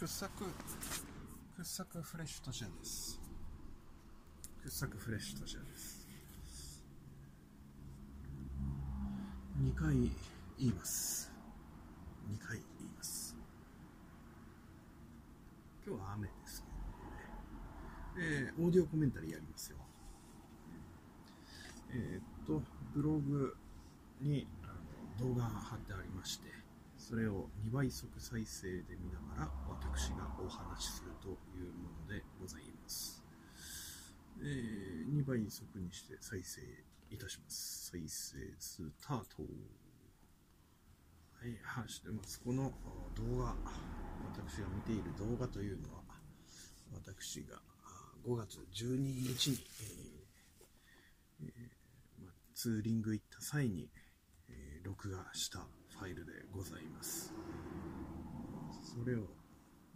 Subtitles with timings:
[0.00, 0.30] 掘削、
[1.58, 3.20] 掘削フレッシュトシアです。
[4.64, 6.08] 掘削フレッシュトシアです。
[9.62, 9.94] 2回
[10.58, 11.30] 言います。
[12.32, 13.36] 2回言います。
[15.86, 16.64] 今日は雨です
[18.16, 18.48] けどね。
[18.48, 19.76] えー、オーディオコメンタリーやりますよ。
[21.90, 22.62] えー、っと、
[22.94, 23.54] ブログ
[24.22, 24.46] に
[25.18, 26.59] 動画が貼ってありまして、
[27.10, 33.24] それを2倍速再生で見ながら私がお話しするというものでございます。
[34.40, 36.60] えー、2倍速にして再生
[37.10, 37.90] いたします。
[37.90, 39.42] 再生スタート。
[39.42, 39.48] は
[41.48, 42.40] い、走ってます。
[42.44, 42.72] この
[43.16, 43.56] 動画、
[44.32, 46.04] 私が見ている動画というのは、
[46.94, 47.60] 私が
[48.24, 49.58] 5月12日に、
[51.40, 53.90] えーえーまツーリング行った際に、
[54.48, 55.66] えー、録画した
[56.00, 57.34] ファイルでございます。
[58.82, 59.26] それを、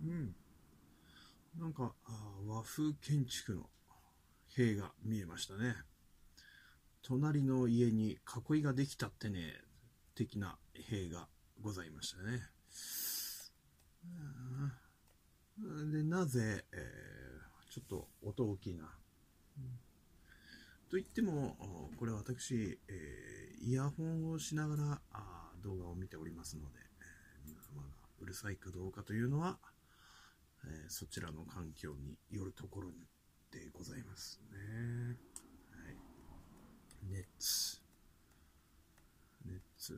[0.04, 0.36] うん。
[1.58, 1.94] なんか、
[2.46, 3.70] 和風建築の
[4.48, 5.76] 塀が見えましたね。
[7.02, 8.18] 隣の家に
[8.50, 9.54] 囲いができたってね、
[10.14, 11.26] 的な塀が
[11.62, 12.42] ございましたね。
[15.90, 18.84] で、なぜ、えー、ちょっと音大きいな。
[20.90, 21.56] と言っても、
[21.96, 25.00] これ私、えー、イヤホンをしながら、
[25.64, 26.78] 動画を見ておりますので、
[27.46, 27.88] 皆様が
[28.20, 29.58] うるさいかどうかというのは、
[30.66, 32.90] えそちらの環境によるところ
[33.50, 35.16] でございますね。
[35.72, 35.96] はい。
[37.10, 37.80] 熱。
[39.44, 39.92] 熱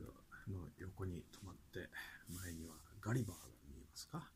[0.47, 1.89] の横に止まって、
[2.29, 4.29] 前にはガリバーが見えますか？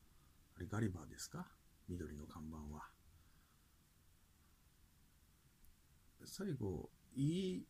[0.58, 1.48] あれガリバーですか？
[1.90, 2.84] 緑の看板は。
[6.24, 7.62] 最後、E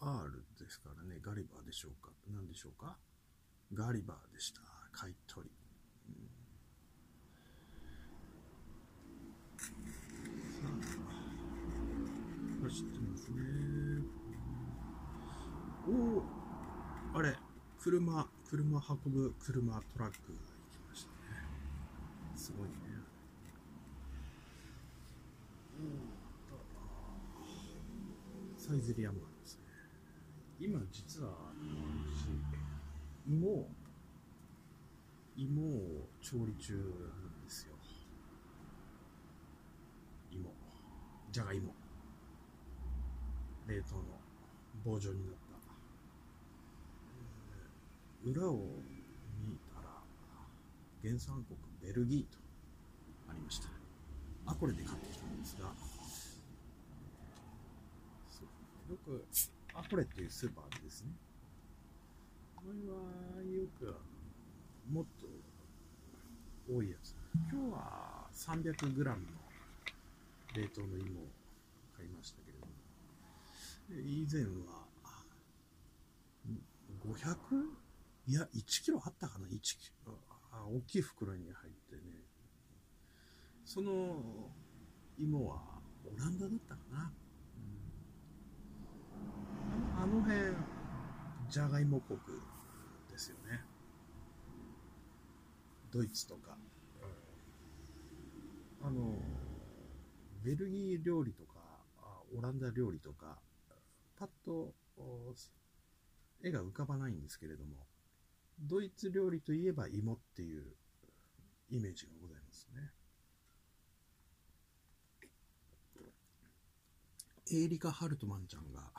[0.00, 2.96] R ですからね、ガリバーでしょうか何でしょうか
[3.74, 4.62] ガリバーでした。
[4.92, 5.52] 買い取り。
[6.08, 6.24] うん、
[9.62, 10.66] さ
[12.60, 13.40] あ、走ってますね。
[15.86, 16.22] おお
[17.18, 17.36] あれ、
[17.78, 21.16] 車、車運ぶ車、トラックが行きましたね。
[22.34, 22.74] すごいね。
[28.56, 29.30] サイゼリアもある。
[30.62, 31.30] 今実は
[32.12, 32.28] 私
[33.26, 33.66] 芋
[35.34, 37.74] 芋を調理中なんですよ。
[40.30, 40.52] 芋。
[41.32, 41.72] じゃがいも
[43.66, 44.02] 冷凍の
[44.84, 45.34] 棒状になっ
[48.22, 48.56] た、裏を
[49.48, 49.88] 見たら
[51.02, 52.38] 原産国ベルギーと
[53.30, 53.68] ありました。
[54.44, 55.68] あこれで買ってきたんですが。
[58.90, 59.24] よく
[59.90, 61.10] アコレっていうスーパーですね、
[62.54, 63.02] これは
[63.42, 63.92] よく
[64.88, 65.26] もっと
[66.72, 67.16] 多いやつ。
[67.50, 69.16] 今日は 300g の
[70.54, 71.26] 冷凍の芋を
[71.96, 72.72] 買いましたけれども、
[74.08, 74.86] 以前は
[77.04, 77.64] 500?
[78.28, 80.16] いや、1キロあったかな ?1 キロ。
[80.52, 82.00] あ大きい袋に入ってね、
[83.64, 84.52] その
[85.18, 87.10] 芋はオランダだったかな？
[90.10, 90.40] の辺、
[91.48, 92.18] じゃがいも国
[93.08, 93.60] ですよね。
[95.92, 96.56] ドイツとか。
[98.82, 99.14] あの、
[100.42, 101.60] ベルギー料理とか、
[102.36, 103.38] オランダ料理とか、
[104.16, 104.74] パッと
[106.42, 107.86] 絵が浮かばないんですけれども、
[108.58, 110.64] ドイツ料理といえば芋っていう
[111.70, 112.92] イメージがございますね。
[117.52, 118.92] エーリカ・ハルトマンちゃんが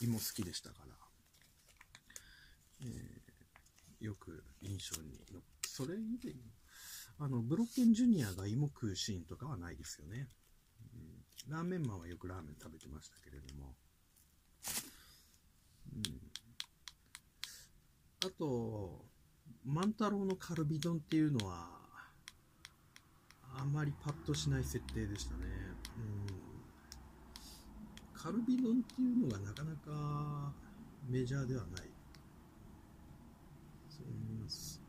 [0.00, 0.94] 芋好きでしたから、
[2.82, 5.20] えー、よく印象に
[5.66, 6.40] それ以前に
[7.20, 10.28] あのブロッケンジュニアが芋食うシーンとかはないですよね、
[11.48, 13.74] うん、ラーメンマンはよくラーメン食べてましたけれども、
[15.94, 16.02] うん、
[18.24, 19.04] あと
[19.64, 21.78] 万太郎のカルビ丼っていうのは
[23.56, 25.40] あまりパッとしない設定でしたね、
[28.20, 30.52] カルビ丼っていうのがなかなか
[31.08, 31.88] メジャーではない。
[33.88, 34.82] そう思います。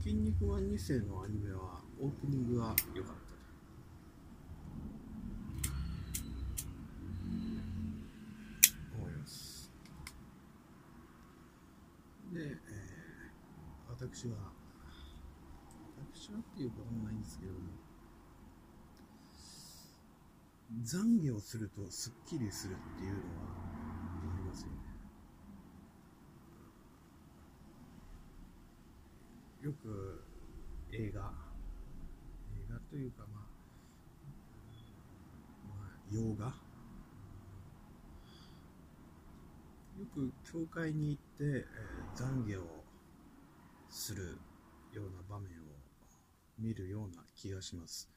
[0.00, 3.26] 筋肉マン2世のアニメはオープニングは良かった。
[12.32, 12.54] で、えー、
[13.88, 14.52] 私は、
[16.12, 17.85] 私はっていうこともないんですけれども、
[20.84, 23.22] 懺悔をするとすっきりするっていうのは
[24.34, 24.76] ありますよね。
[29.62, 30.22] よく
[30.92, 31.32] 映画、
[32.54, 33.42] 映画というか、まあ、
[35.68, 36.52] まあ、洋画、よ
[40.14, 42.84] く教会に行って、えー、懺悔を
[43.88, 44.38] する
[44.92, 45.64] ような場面を
[46.58, 48.15] 見るような気がします。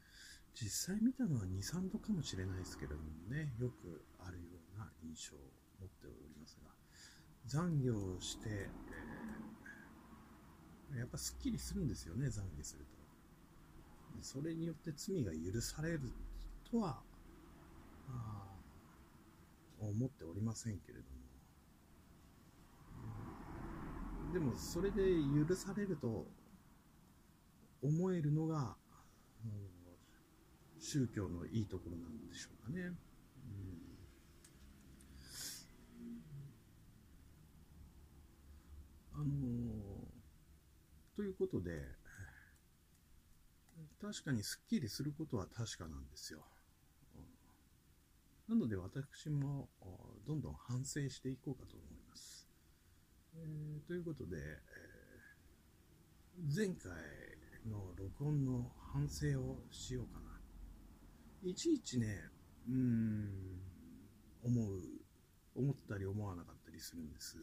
[0.62, 5.40] 実際見たのは2、3度かもしれないですけれどもね、よくあるような印象を
[5.80, 6.70] 持っておりますが、
[7.48, 8.70] 懺悔をして、
[10.98, 13.00] やっぱすっきりするんですよね、懺悔すると。
[14.22, 16.02] それによって罪が許される
[16.70, 17.02] とは、
[19.80, 21.06] 思っておりませんけれど
[24.26, 24.34] も。
[24.34, 25.02] でもそれで
[25.48, 26.28] 許されると
[27.82, 28.76] 思えるのが、
[30.80, 32.82] 宗教のいいところなんでしょうかね。
[39.16, 39.24] うん、あの
[41.16, 41.82] ということで、
[44.02, 46.40] 確かにすっきりすることは確かなんですよ。
[48.48, 49.70] なので私も
[50.26, 52.48] どんどん反省していこうかと思います。
[53.36, 56.92] えー、ということで、えー、前回
[57.70, 60.29] の録音の反省をしようかな。
[61.44, 62.08] いちいちね、
[62.68, 63.30] うん、
[64.44, 64.82] 思う、
[65.56, 67.38] 思ったり思わなかったりするんです。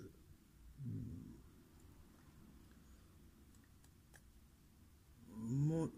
[5.38, 5.88] うん、もう、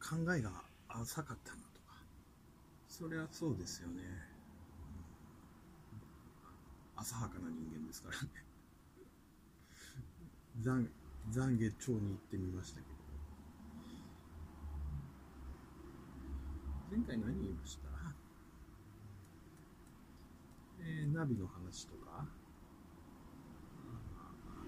[0.00, 0.50] 考えが
[0.88, 1.94] 浅かったなとか、
[2.88, 4.02] それはそうですよね。
[6.96, 8.28] 浅はかな人間ですからね。
[10.62, 10.88] 懺
[11.30, 12.97] 懺悔町に行ってみましたけど、
[16.90, 17.88] 前回何言いました？
[20.80, 22.24] えー、ナビの話とか、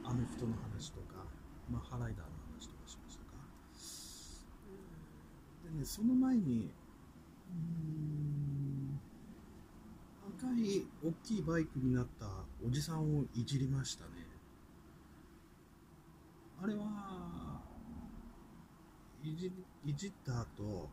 [0.05, 1.25] アメフトの話とか、
[1.71, 3.31] まあ、ハライダーの話とかしましたか？
[5.73, 6.71] でね、その前に、
[7.49, 9.01] うん、
[10.39, 12.27] 赤い大きいバイクになった
[12.67, 14.11] おじさんをいじりましたね。
[16.63, 17.63] あれは、
[19.23, 19.51] いじ
[19.87, 20.91] いじった後、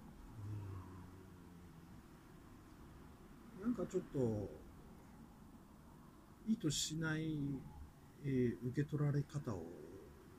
[3.68, 4.50] なんかちょっと、
[6.48, 7.38] 意図しない、
[8.24, 9.66] えー、受け取られ方を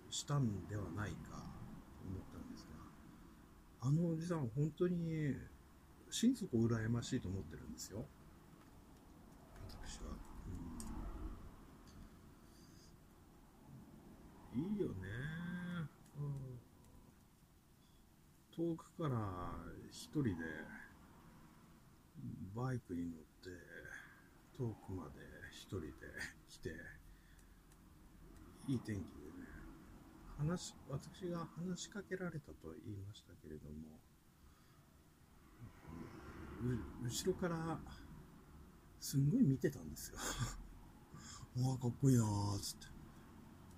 [0.09, 2.67] したんではないかと思ったんです
[3.83, 5.37] が、あのおじさん本当に
[6.09, 8.07] 心底羨ましいと思ってるんですよ。
[9.69, 10.17] 私は。
[14.55, 14.95] うん、いいよね、
[18.57, 18.71] うん。
[18.71, 19.53] 遠くから
[19.91, 20.31] 一人で
[22.55, 23.51] バイクに乗って
[24.57, 25.21] 遠くまで
[25.53, 25.91] 一人で
[26.49, 26.71] 来て
[28.69, 29.05] いい天気でね。
[30.39, 33.99] 話私が話しかけられたと言いましたけれども
[37.05, 37.79] 後ろから
[39.01, 40.19] すんごい見てたんですよ。
[41.71, 42.87] ああかっこいいなーっつって。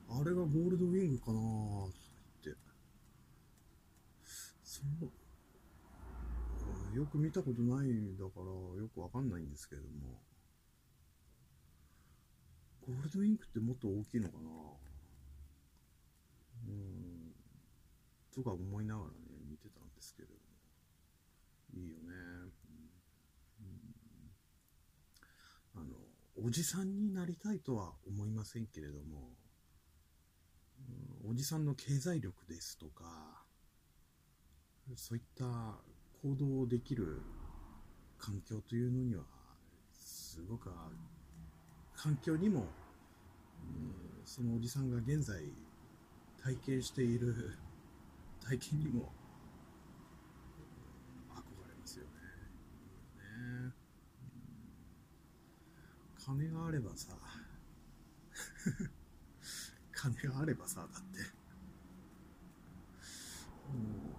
[0.08, 1.98] あれがゴールドウィングかなーって
[2.44, 2.62] 言って
[4.64, 5.12] その
[6.94, 7.88] よく見たことない
[8.18, 8.46] だから
[8.80, 10.20] よくわかんないんですけれども。
[12.86, 14.42] ゴールドインクってもっと大きいのかな？
[16.68, 17.34] うん。
[18.34, 19.14] とか思いながらね
[19.48, 20.40] 見てたんですけれども。
[21.72, 22.02] いいよね、
[23.60, 23.62] う
[25.78, 25.94] ん、あの
[26.44, 29.36] おじさんになりたいとは思いませんけれども、
[31.24, 33.44] うん、おじさんの経済力ですとか
[34.96, 35.78] そういった
[36.22, 37.22] 行動できる
[38.18, 39.22] 環境というのには
[39.98, 40.70] すごく
[41.96, 42.66] 環境にも、うん、
[44.26, 45.38] そのおじさんが現在
[46.42, 47.56] 体験している
[48.46, 49.12] 体験にも
[51.30, 52.10] 憧れますよね。
[53.16, 53.72] ね
[56.28, 57.16] うん、金があればさ
[59.92, 61.20] 金があればさだって。
[63.72, 64.10] うん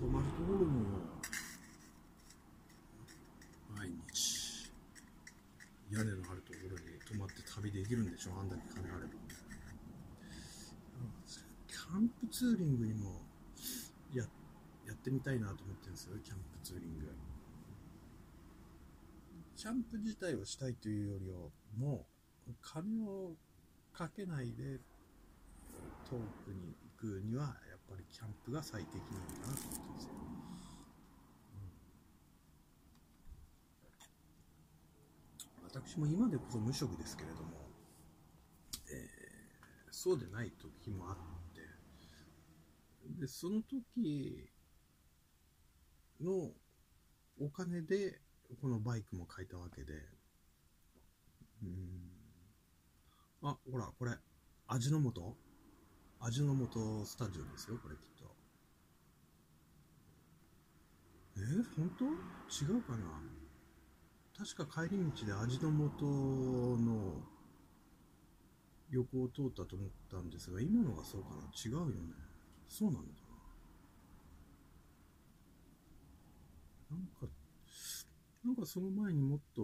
[0.00, 0.80] 泊まるところも
[3.76, 4.72] 毎日
[5.92, 9.12] 屋根のあるところに泊まって旅できるんでしょあんだけ金あれば
[11.66, 13.22] キャンプツーリングにも
[14.12, 14.24] や
[14.86, 17.16] やってみたいなと思ってるんですよキャンプツーリング。
[19.56, 21.36] キャンプ自体をしたいというよりは
[21.78, 22.06] も
[22.48, 23.32] う金を
[23.92, 24.80] かけないで
[26.08, 30.12] 遠くに行くにはやっぱりキャンプが最適なのかなと思ってますよ、
[35.74, 37.59] うん、私も今でこそ無職ですけれども、
[40.02, 41.16] そうでない時もあっ
[41.52, 41.60] て
[43.20, 44.48] でその時
[46.22, 46.54] の
[47.38, 48.18] お金で
[48.62, 49.92] このバイクも買えたわけで
[51.62, 51.68] うん。
[53.42, 54.12] あほらこれ
[54.68, 55.36] 味の素？
[56.20, 58.24] 味の素スタジオですよこれきっと。
[61.36, 62.04] えー、本当？
[62.06, 63.20] 違うかな？
[64.34, 67.20] 確か帰り道で味の素の
[68.90, 71.36] 横を通ったと思ったんですが今のがそうかな？
[71.64, 71.92] 違うよね。
[72.68, 73.08] そうなのか
[76.90, 76.96] な？
[76.96, 77.28] なんか
[78.44, 79.62] なんかその前にもっと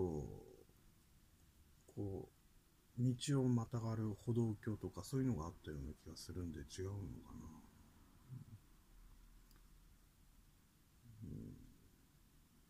[1.97, 2.29] こ
[2.99, 6.99] う道をまたがる歩道橋とかそういうのがあったような気がするんで違うのか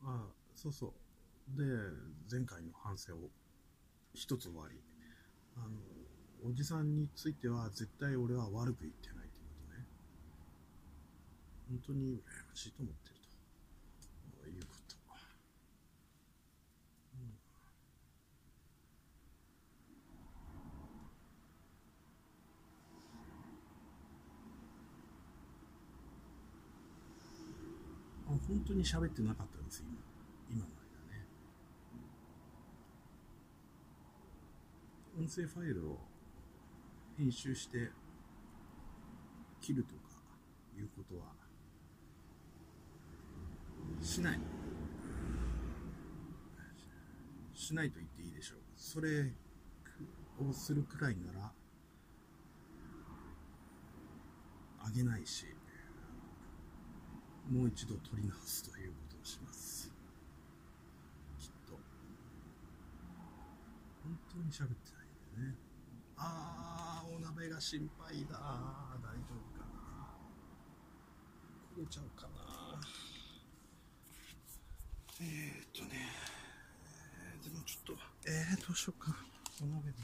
[0.02, 0.08] な？
[0.08, 0.18] うん。
[0.28, 0.92] あそうそう。
[1.58, 1.64] で
[2.30, 3.30] 前回の反省を
[4.14, 4.80] 一つ終わり。
[5.56, 5.68] あの
[6.48, 9.84] おじさんについては絶対俺は悪く言ってないということね。
[11.68, 13.16] 本当に羨ましいと思ってる
[14.44, 14.48] と。
[14.48, 14.94] いうこと、
[28.30, 29.98] うん、本当に喋ってなかったんです今。
[30.48, 31.26] 今の間ね。
[35.18, 36.15] 音声ファイルを
[37.18, 37.90] 編集して
[39.60, 40.00] 切るとか
[40.78, 41.32] いうことは
[44.02, 44.40] しない。
[47.54, 49.32] しないと言っていいでしょうそれ
[50.38, 51.50] をするくらいなら
[54.84, 55.46] あげないし
[57.50, 59.90] もう一度取り直すということをします。
[61.38, 61.78] きっと。
[64.02, 65.56] 本当に喋ってないんだよね。
[66.16, 66.75] ああ
[67.26, 68.38] お鍋が心配だ。
[68.38, 69.74] 大丈夫かな。
[71.76, 72.80] 焦げちゃうかな。
[75.20, 75.90] えー、っとね、
[76.84, 78.02] えー、でもちょっと。
[78.26, 79.16] えー、どうしようか。
[79.60, 79.96] お鍋で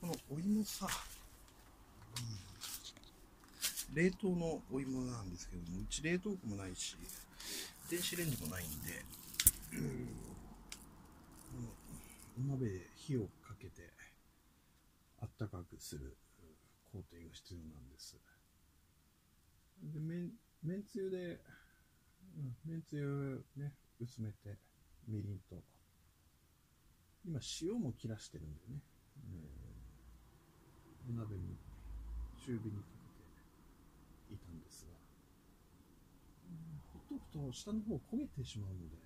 [0.00, 0.86] このお芋さ、
[3.90, 6.96] うん、冷凍のお芋なんですけどもうち冷凍庫もないし。
[7.88, 9.06] 電子レンジもないんで、
[9.72, 10.08] うん、
[12.50, 13.90] お鍋で火をかけて
[15.20, 16.18] あったかくする
[16.92, 18.20] 工程が必要なんです。
[19.82, 21.40] でめんめんつゆで、
[22.36, 24.58] うん、めんつゆね薄めて
[25.06, 25.62] みりんと。
[27.24, 28.80] 今塩も切らしてるんでね、
[29.32, 31.58] えー、お鍋に
[32.46, 32.86] 中火にか
[34.28, 34.92] けていたんですが
[36.94, 38.96] ほっとくと下の方焦げてしまうので、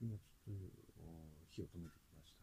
[0.00, 0.60] 今ちょっと
[1.50, 2.42] 火を止めてきました。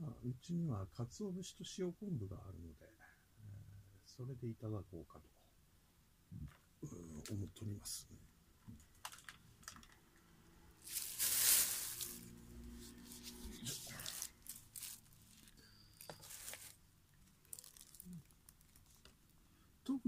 [0.00, 2.86] まあ、うちには鰹節と塩昆布があるので、
[4.06, 5.26] それでいただこうかと、
[7.32, 8.08] 思っております。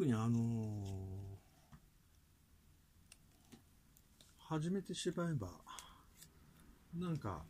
[0.00, 0.32] 特にあのー、
[4.38, 5.48] 始めてしまえば、
[6.98, 7.42] なんか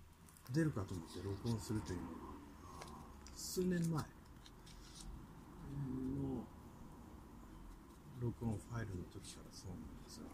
[0.53, 2.11] 出るかと思って録音するというのは、
[3.37, 4.05] 数年前の
[8.21, 10.27] 録音ファイルの時からそうなんですが、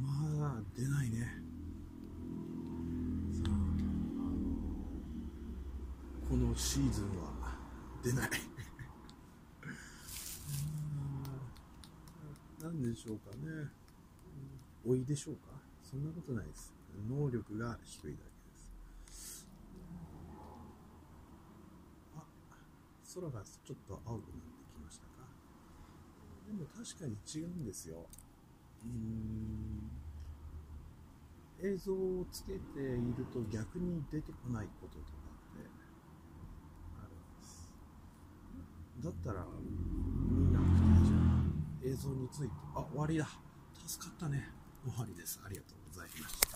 [0.00, 1.18] まあ出ないね。
[3.34, 4.40] さあ、あの
[6.26, 7.37] このシーズンは
[8.02, 8.30] 出ない。
[12.62, 13.68] 何でしょうかね。
[14.86, 15.58] 老いでしょうか。
[15.82, 16.74] そんなことないです。
[17.08, 18.24] 能力が低いだけ
[19.10, 19.46] です。
[22.16, 22.22] あ
[23.14, 25.12] 空がちょっと青くなってきましたか。
[26.46, 28.06] でも確かに違うんですよ。
[28.84, 29.90] うん。
[31.60, 35.27] 映像をつけていると逆に出てこないこととか。
[39.02, 39.46] だったら
[40.30, 41.52] 見なくていいじゃん。
[41.84, 42.54] 映像について。
[42.74, 43.28] あ終わりだ。
[43.86, 44.50] 助かったね。
[44.84, 45.40] 終わりです。
[45.44, 46.47] ありがとうございました。